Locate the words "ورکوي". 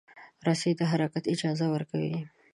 1.75-2.17